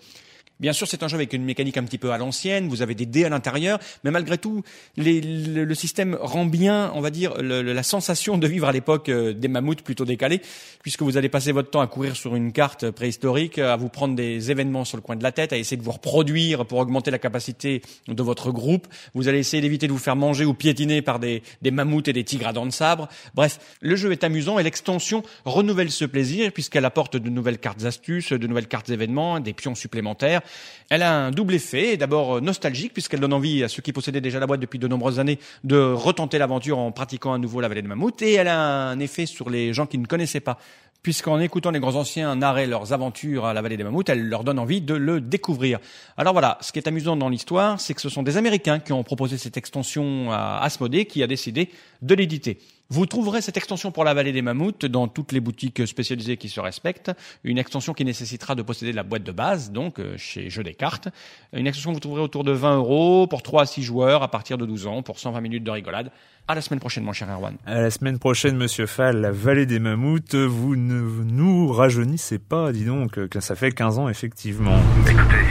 [0.58, 2.68] Bien sûr, c'est un jeu avec une mécanique un petit peu à l'ancienne.
[2.68, 4.62] Vous avez des dés à l'intérieur, mais malgré tout,
[4.96, 9.48] le, système rend bien, on va dire, la sensation de vivre à l'époque euh, des
[9.48, 10.40] mammouths plutôt décalés,
[10.82, 14.14] puisque vous allez passer votre temps à courir sur une carte préhistorique, à vous prendre
[14.14, 17.10] des événements sur le coin de la tête, à essayer de vous reproduire pour augmenter
[17.10, 18.86] la capacité de votre groupe.
[19.12, 22.24] Vous allez essayer d'éviter de vous faire manger ou piétiner par des mammouths et des
[22.24, 23.08] tigres à dents de sabre.
[23.34, 27.84] Bref, le jeu est amusant et l'extension renouvelle ce plaisir puisqu'elle apporte de nouvelles cartes
[27.84, 30.40] astuces, de nouvelles cartes événements, des pions supplémentaires.
[30.88, 34.38] Elle a un double effet, d'abord nostalgique, puisqu'elle donne envie à ceux qui possédaient déjà
[34.38, 37.82] la boîte depuis de nombreuses années de retenter l'aventure en pratiquant à nouveau la vallée
[37.82, 40.58] de Mammouth, et elle a un effet sur les gens qui ne connaissaient pas
[41.06, 44.42] puisqu'en écoutant les grands anciens narrer leurs aventures à la vallée des mammouths, elle leur
[44.42, 45.78] donne envie de le découvrir.
[46.16, 48.92] Alors voilà, ce qui est amusant dans l'histoire, c'est que ce sont des Américains qui
[48.92, 51.70] ont proposé cette extension à Asmodée qui a décidé
[52.02, 52.58] de l'éditer.
[52.88, 56.48] Vous trouverez cette extension pour la vallée des mammouths dans toutes les boutiques spécialisées qui
[56.48, 57.10] se respectent.
[57.42, 60.74] Une extension qui nécessitera de posséder la boîte de base, donc euh, chez Jeux des
[60.74, 61.08] cartes.
[61.52, 64.30] Une extension que vous trouverez autour de 20 euros pour 3 à 6 joueurs à
[64.30, 66.12] partir de 12 ans pour 120 minutes de rigolade.
[66.46, 67.56] À la semaine prochaine, mon cher Erwan.
[67.66, 72.70] À la semaine prochaine, monsieur Fall, la vallée des mammouths, vous ne nous rajeunissez pas,
[72.70, 74.78] dis donc, que ça fait 15 ans, effectivement.
[75.10, 75.44] Écoutez,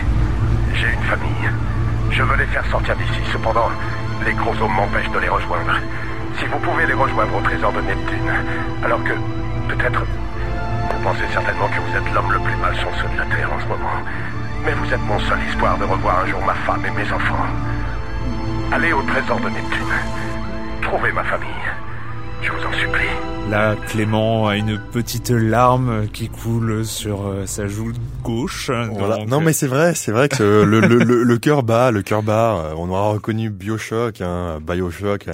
[0.73, 1.51] j'ai une famille.
[2.11, 3.19] Je veux les faire sortir d'ici.
[3.33, 3.67] Cependant,
[4.25, 5.81] les gros hommes m'empêchent de les rejoindre.
[6.39, 8.31] Si vous pouvez les rejoindre au trésor de Neptune,
[8.83, 9.13] alors que,
[9.69, 13.59] peut-être, vous pensez certainement que vous êtes l'homme le plus malchanceux de la Terre en
[13.61, 13.97] ce moment.
[14.65, 17.45] Mais vous êtes mon seul espoir de revoir un jour ma femme et mes enfants.
[18.71, 19.93] Allez au trésor de Neptune.
[20.81, 21.49] Trouvez ma famille.
[22.41, 23.49] Je vous en supplie.
[23.49, 27.91] Là, Clément a une petite larme qui coule sur euh, sa joue
[28.23, 28.71] gauche.
[29.27, 32.23] Non, mais c'est vrai, c'est vrai que le, le, le, le cœur bat, le cœur
[32.23, 32.55] bat.
[32.57, 35.27] Euh, on aura reconnu Bioshock, hein, Bioshock,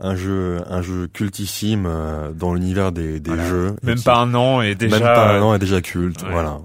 [0.00, 3.76] un jeu, un jeu cultissime euh, dans l'univers des, des jeux.
[3.82, 4.96] Même pas un an et déjà.
[4.96, 6.24] Même pas un an et déjà culte.
[6.30, 6.58] Voilà.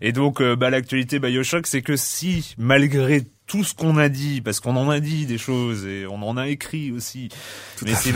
[0.00, 4.60] Et donc, bah, l'actualité Bioshock, c'est que si malgré tout ce qu'on a dit, parce
[4.60, 7.30] qu'on en a dit des choses et on en a écrit aussi.
[7.76, 8.12] Tout mais c'est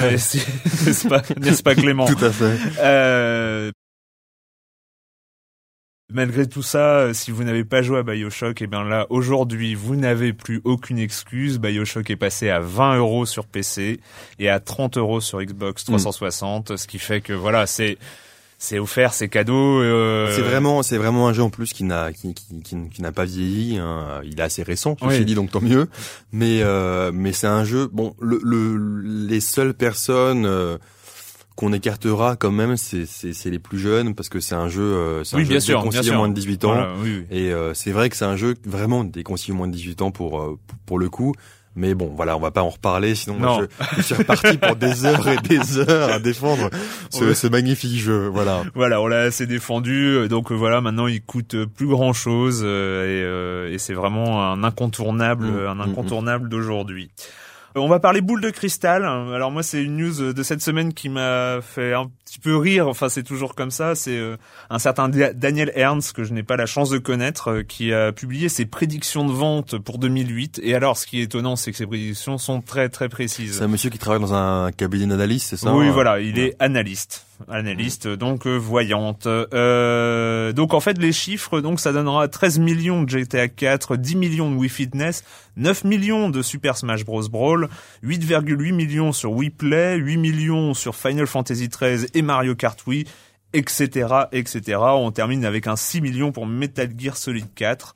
[0.86, 2.56] n'est-ce pas, n'est-ce pas Clément Tout à fait.
[2.78, 3.72] Euh,
[6.12, 9.74] malgré tout ça, si vous n'avez pas joué à Bioshock, et eh bien là, aujourd'hui,
[9.74, 11.58] vous n'avez plus aucune excuse.
[11.58, 14.00] Bioshock est passé à 20 euros sur PC
[14.38, 17.98] et à 30 euros sur Xbox 360, ce qui fait que voilà, c'est
[18.62, 19.82] c'est offert, c'est cadeau.
[19.82, 20.32] Euh...
[20.36, 23.24] C'est vraiment, c'est vraiment un jeu en plus qui n'a, qui, qui, qui, n'a pas
[23.24, 23.78] vieilli.
[23.78, 24.20] Hein.
[24.24, 25.24] Il est assez récent, je oui.
[25.24, 25.88] dit, donc tant mieux.
[26.30, 27.88] Mais, euh, mais c'est un jeu.
[27.92, 30.78] Bon, le, le les seules personnes euh,
[31.62, 33.06] qu'on écartera quand même, c'est,
[33.44, 35.78] les plus jeunes parce que c'est un jeu, euh, c'est oui, un bien jeu sûr,
[35.78, 36.18] déconseillé bien sûr.
[36.18, 36.72] moins de 18 ans.
[36.74, 37.36] Voilà, oui, oui.
[37.36, 40.40] Et euh, c'est vrai que c'est un jeu vraiment déconseillé moins de 18 ans pour,
[40.40, 41.32] euh, pour le coup.
[41.76, 44.74] Mais bon, voilà, on va pas en reparler, sinon moi, je, je suis reparti pour
[44.76, 46.68] des heures et des heures à défendre
[47.10, 47.34] ce, Ouais.
[47.34, 48.26] ce magnifique jeu.
[48.26, 48.64] Voilà.
[48.74, 52.60] Voilà, on l'a assez défendu, donc euh, voilà, maintenant il coûte euh, plus grand chose
[52.62, 57.10] et, euh, et c'est vraiment un incontournable, Mm, un mm, incontournable d'aujourd'hui.
[57.76, 59.04] Euh, On va parler boule de cristal.
[59.04, 62.88] Alors moi, c'est une news de cette semaine qui m'a fait un petit peu rire.
[62.88, 63.94] Enfin, c'est toujours comme ça.
[63.94, 64.36] C'est euh,
[64.70, 68.12] un certain Daniel Ernst que je n'ai pas la chance de connaître, euh, qui a
[68.12, 70.60] publié ses prédictions de vente pour 2008.
[70.62, 73.58] Et alors, ce qui est étonnant, c'est que ces prédictions sont très très précises.
[73.58, 75.92] C'est un monsieur qui travaille dans un cabinet d'analyse, c'est ça Oui, hein?
[75.92, 79.26] voilà, il est analyste, analyste, donc euh, voyante.
[79.26, 84.16] Euh, donc en fait, les chiffres, donc ça donnera 13 millions de GTA 4, 10
[84.16, 85.24] millions de Wii Fitness,
[85.56, 87.68] 9 millions de Super Smash Bros Brawl,
[88.04, 93.04] 8,8 millions sur Wii Play, 8 millions sur Final Fantasy 13 et Mario Kart Wii,
[93.52, 94.78] etc., etc.
[94.78, 97.94] On termine avec un 6 millions pour Metal Gear Solid 4.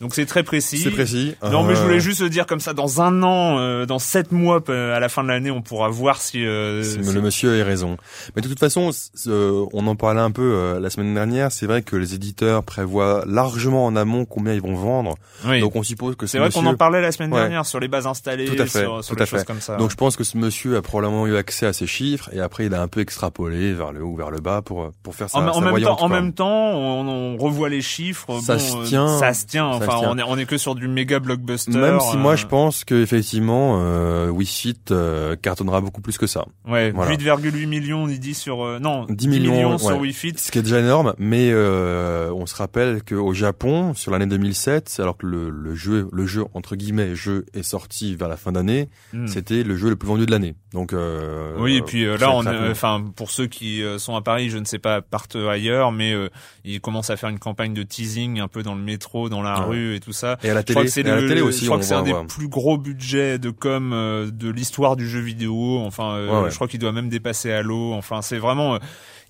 [0.00, 0.78] Donc c'est très précis.
[0.78, 1.34] C'est précis.
[1.42, 4.30] Non, mais je Euh, voulais juste dire comme ça, dans un an, euh, dans sept
[4.30, 6.44] mois, euh, à la fin de l'année, on pourra voir si.
[6.46, 7.96] euh, si- le monsieur a raison.
[8.36, 8.90] Mais de toute façon,
[9.26, 11.50] euh, on en parlait un peu euh, la semaine dernière.
[11.50, 15.16] C'est vrai que les éditeurs prévoient largement en amont combien ils vont vendre.
[15.46, 15.60] Oui.
[15.60, 16.60] Donc on suppose que c'est ce vrai monsieur...
[16.62, 17.40] qu'on en parlait la semaine Ouais.
[17.40, 19.44] dernière sur les bases installées, Tout à fait, sur, sur tout les à fait.
[19.46, 19.76] comme ça.
[19.76, 22.66] Donc je pense que ce monsieur a probablement eu accès à ces chiffres et après
[22.66, 25.28] il a un peu extrapolé vers le haut ou vers le bas pour pour faire
[25.28, 28.40] sa, En, sa même voyante, temps, en même temps, on, on revoit les chiffres.
[28.42, 29.18] Ça bon, se tient.
[29.18, 29.78] ça se tient.
[29.80, 31.72] Ça Enfin, on est on est que sur du méga blockbuster.
[31.78, 36.18] Même si moi euh, je pense que effectivement euh, Wii Fit euh, cartonnera beaucoup plus
[36.18, 36.44] que ça.
[36.66, 37.12] Ouais, Voilà.
[37.16, 39.98] 8,8 millions, on y dit sur euh, non 10 millions, sur ouais.
[39.98, 40.34] Wii Fit.
[40.36, 44.96] Ce qui est déjà énorme, mais euh, on se rappelle qu'au Japon, sur l'année 2007,
[45.00, 48.52] alors que le, le jeu, le jeu entre guillemets jeu est sorti vers la fin
[48.52, 49.26] d'année, Hmm.
[49.26, 50.54] c'était le jeu le plus vendu de l'année.
[50.74, 54.14] Donc euh, Oui, et puis euh, là, on, euh, enfin, pour ceux qui euh, sont
[54.16, 56.28] à Paris, je ne sais pas, partent ailleurs, mais euh,
[56.64, 59.66] ils commencent à faire une campagne de teasing un peu dans le métro, dans la
[59.68, 59.76] Ouais.
[59.78, 60.38] Rue et tout ça.
[60.42, 62.02] et à la Je crois télé, que c'est aussi, je crois on que c'est un
[62.02, 65.78] des plus gros budgets de com euh, de l'histoire du jeu vidéo.
[65.84, 66.50] Enfin, euh, Ouais, ouais.
[66.50, 67.92] je crois qu'il doit même dépasser Halo.
[67.94, 68.78] Enfin, c'est vraiment, euh,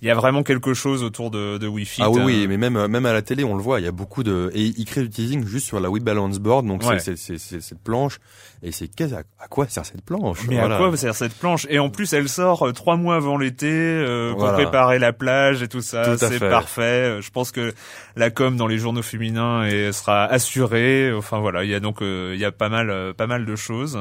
[0.01, 2.03] il y a vraiment quelque chose autour de, de Wii Fit.
[2.05, 3.93] Ah oui, oui, mais même même à la télé, on le voit, il y a
[3.93, 6.99] beaucoup de et ils créent du teasing juste sur la Wii Balance Board, donc Ouais.
[7.01, 8.21] c'est c'est c'est cette planche
[8.63, 10.39] et c'est qu'est-ce à, à quoi sert cette planche?
[10.49, 10.77] Mais Voilà.
[10.77, 11.67] à quoi sert cette planche?
[11.71, 14.55] Et en plus, elle sort euh, trois mois avant l'été euh, pour Voilà.
[14.55, 16.17] préparer la plage et tout ça.
[16.17, 16.51] C'est fait.
[16.51, 16.83] parfait.
[16.83, 17.73] Euh, Je pense que
[18.17, 21.13] la com dans les journaux féminins est, sera assurée.
[21.13, 23.45] Enfin voilà, il y a donc euh, il y a pas mal euh, pas mal
[23.47, 23.99] de choses.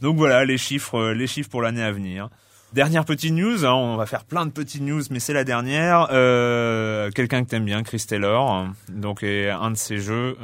[0.00, 2.28] Donc voilà les chiffres les chiffres pour l'année à venir.
[2.74, 6.08] Dernière petite news, hein, on va faire plein de petites news, mais c'est la dernière.
[6.12, 10.36] Euh, Quelqu'un que t'aimes bien, Chris Taylor, hein, donc et un de ses jeux.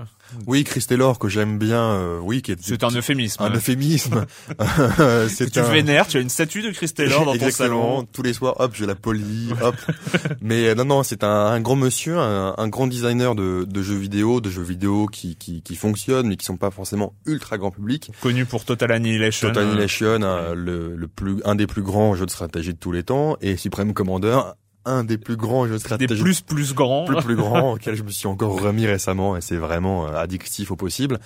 [0.46, 3.42] Oui, Chris Taylor que j'aime bien, euh, oui, qui est C'est un euphémisme.
[3.42, 4.26] un euphémisme.
[5.28, 5.62] c'est tu un...
[5.62, 8.06] vénères, tu as une statue de Chris Taylor dans ton salon.
[8.12, 9.76] Tous les soirs, hop, je la polis, hop.
[10.40, 13.82] Mais euh, non, non, c'est un, un grand monsieur, un, un grand designer de, de
[13.82, 17.58] jeux vidéo, de jeux vidéo qui, qui, qui fonctionnent, mais qui sont pas forcément ultra
[17.58, 18.10] grand public.
[18.20, 19.48] Connu pour Total Annihilation.
[19.48, 19.66] Total hein.
[19.68, 23.02] Annihilation, euh, le, le plus, un des plus grands jeux de stratégie de tous les
[23.02, 24.38] temps, et Supreme Commander,
[24.86, 27.04] un des plus grands jeux de des plus plus grands.
[27.04, 30.70] plus plus grand auquel je me suis encore remis récemment et c'est vraiment euh, addictif
[30.70, 31.18] au possible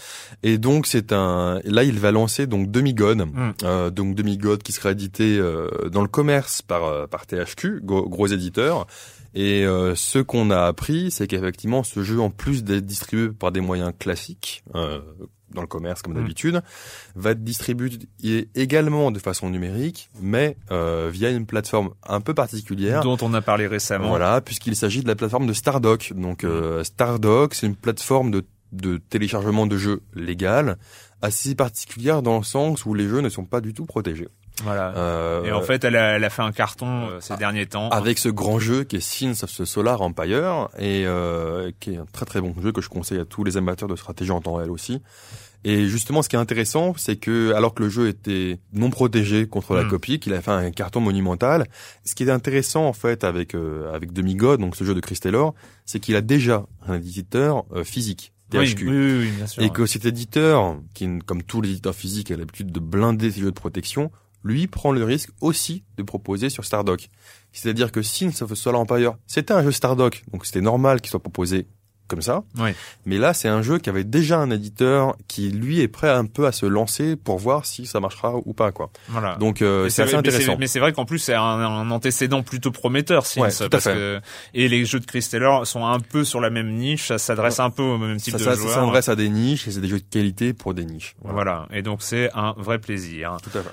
[0.43, 3.53] et donc c'est un là il va lancer donc Demigod Mm.
[3.65, 8.09] euh, donc Demigod qui sera édité euh, dans le commerce par euh, par THQ gros,
[8.09, 8.87] gros éditeur
[9.35, 13.51] et euh, ce qu'on a appris c'est qu'effectivement ce jeu en plus d'être distribué par
[13.53, 15.01] des moyens classiques euh,
[15.55, 16.17] dans le commerce comme Mm.
[16.17, 16.63] d'habitude
[17.17, 17.91] va être distribué
[18.55, 23.41] également de façon numérique mais euh, via une plateforme un peu particulière dont on a
[23.41, 24.09] parlé récemment.
[24.09, 26.13] voilà, puisqu'il s'agit de la plateforme de Stardock.
[26.15, 30.77] Donc euh, Stardock, c'est une plateforme de, de téléchargement de jeux légale,
[31.23, 34.29] assez particulière dans le sens où les jeux ne sont pas du tout protégés.
[34.65, 34.93] Voilà.
[34.97, 37.89] Euh, Et en fait, elle a, elle a fait un carton euh, ces derniers temps.
[37.91, 41.97] avec ce grand jeu qui est Sins of the Solar Empire et euh, qui est
[41.99, 44.41] un très très bon jeu que je conseille à tous les amateurs de stratégie en
[44.41, 45.01] temps réel aussi.
[45.65, 49.49] Et justement, ce qui est intéressant, c'est que alors que le jeu était non protégé
[49.49, 49.89] contre la Mm.
[49.89, 51.67] copie, qu'il a fait un carton monumental,
[52.05, 55.17] ce qui est intéressant en fait avec euh, avec Demigod, donc ce jeu de Chris
[55.21, 58.89] Taylor, c'est qu'il a déjà un éditeur euh, physique, THQ.
[58.89, 59.63] oui, oui, oui, bien sûr.
[59.65, 63.41] Et que cet éditeur, qui, comme tous les éditeurs physiques, a l'habitude de blinder ses
[63.41, 64.13] jeux de protection,
[64.45, 67.09] lui prend le risque aussi de proposer sur Stardock.
[67.53, 71.21] C'est-à-dire que Sins of Solar Empire, c'était un jeu Stardock, donc c'était normal qu'il soit
[71.23, 71.67] proposé
[72.07, 72.43] comme ça.
[72.59, 72.71] Oui.
[73.05, 76.25] Mais là, c'est un jeu qui avait déjà un éditeur qui, lui, est prêt un
[76.25, 78.91] peu à se lancer pour voir si ça marchera ou pas, quoi.
[79.09, 79.37] Voilà.
[79.37, 80.57] Donc, euh, c'est assez vrai- intéressant.
[80.59, 83.69] Mais c'est vrai qu'en plus c'est un, un antécédent plutôt prometteur, Sims, Ouais, tout à
[83.69, 83.93] parce fait.
[83.93, 84.21] que
[84.55, 87.61] et les jeux de Chris Taylor sont un peu sur la même niche, ça s'adresse
[87.61, 88.75] un peu au même type Ça, de ça, ça joueurs.
[88.75, 91.15] s'adresse à des niches et c'est des jeux de qualité pour des niches.
[91.23, 91.67] Voilà.
[91.75, 93.37] Et donc c'est un vrai plaisir.
[93.43, 93.69] Tout à fait.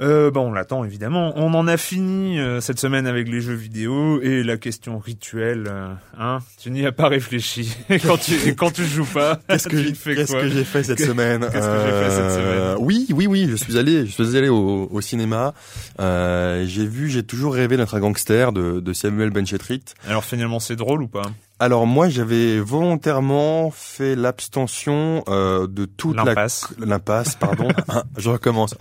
[0.00, 1.32] Euh, bon, on l'attend évidemment.
[1.36, 5.64] On en a fini euh, cette semaine avec les jeux vidéo et la question rituelle.
[5.68, 7.76] euh, hein Tu n'y as pas réfléchi.
[7.90, 10.48] Et quand tu et quand tu joues pas, Qu'est-ce que tu j'ai fais qu'est-ce que
[10.48, 13.48] j'ai fait cette semaine qu'est-ce que j'ai fait cette Euh, Oui, oui, oui.
[13.50, 15.52] Je suis allé, je suis allé au, au cinéma.
[16.00, 19.82] Euh, j'ai vu, j'ai toujours rêvé d'être un gangster de, de Samuel Benchetrit.
[20.06, 21.22] Alors finalement, c'est drôle ou pas?
[21.60, 26.68] Alors moi, j'avais volontairement fait l'abstention euh, de toute la L'impasse.
[26.78, 27.68] l'impasse, pardon.
[27.88, 28.74] Ah, je recommence.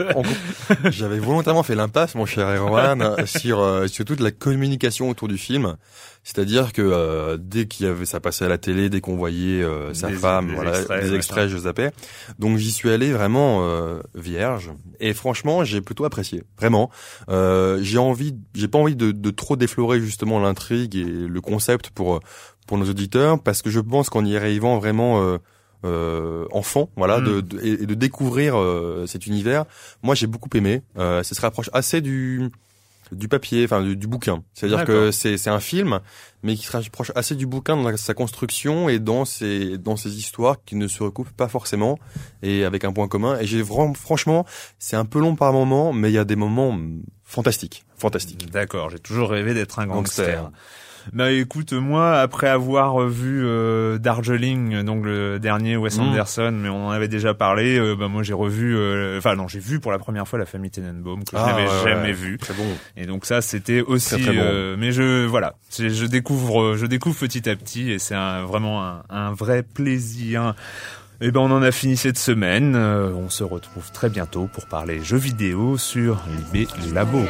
[0.91, 5.37] J'avais volontairement fait l'impasse, mon cher Erwan, sur euh, sur toute la communication autour du
[5.37, 5.75] film.
[6.27, 9.63] C'est-à-dire que euh, dès qu'il y avait ça passait à la télé, dès qu'on voyait
[9.63, 11.91] euh, sa Des- femme, des voilà, extraits, des extraits, je zappais.
[12.37, 14.71] Donc j'y suis allé vraiment euh, vierge.
[14.99, 16.43] Et franchement, j'ai plutôt apprécié.
[16.59, 16.89] Vraiment,
[17.29, 21.91] euh, j'ai envie, j'ai pas envie de, de trop déflorer justement l'intrigue et le concept
[21.91, 22.19] pour
[22.67, 25.37] pour nos auditeurs, parce que je pense qu'en y arrivant vraiment euh,
[25.85, 27.23] euh, enfant, voilà, Mm.
[27.23, 29.63] de, de- et, et de découvrir euh, cet univers,
[30.03, 30.81] moi j'ai beaucoup aimé.
[30.97, 32.49] Euh, ça se rapproche assez du
[33.11, 34.43] du papier, enfin du, du bouquin.
[34.53, 35.99] C'est-à-dire que c'est c'est un film,
[36.43, 40.17] mais qui se rapproche assez du bouquin dans sa construction et dans ses dans ses
[40.17, 41.99] histoires qui ne se recoupent pas forcément
[42.41, 43.39] et avec un point commun.
[43.39, 44.45] Et j'ai vraiment, franchement,
[44.79, 48.49] c'est un peu long par moment, mais il y a des moments mm, fantastiques, fantastiques.
[48.51, 50.43] D'accord, j'ai toujours rêvé d'être un gangster.
[50.43, 50.51] Gangster.
[51.13, 56.01] Bah écoute, moi, après avoir vu euh, Darjeeling, donc le dernier Wes Mm.
[56.01, 59.47] Anderson, mais on en avait déjà parlé, euh, bah moi j'ai revu, euh, enfin non,
[59.47, 62.01] j'ai vu pour la première fois La Famille Tenenbaum, que je Ah, n'avais ouais, jamais
[62.07, 62.11] ouais.
[62.13, 62.37] vu.
[62.37, 62.65] Très bon.
[62.97, 64.15] Et donc ça, c'était aussi.
[64.15, 64.39] Très, très bon.
[64.43, 68.83] euh, mais je voilà, je découvre, je découvre petit à petit, et c'est un- vraiment
[68.85, 70.53] un, un vrai plaisir.
[71.19, 72.75] Et ben on en a fini cette semaine.
[72.75, 76.21] Euh, on se retrouve très bientôt pour parler jeux vidéo sur
[76.53, 77.21] Libé Labo.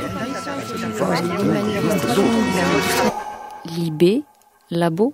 [3.76, 4.24] Libé,
[4.70, 5.14] Labo,